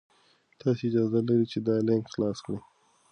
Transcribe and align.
تاسي 0.59 0.83
اجازه 0.89 1.19
لرئ 1.27 1.45
چې 1.51 1.59
دا 1.67 1.75
لینک 1.87 2.05
خلاص 2.13 2.37
کړئ. 2.45 2.59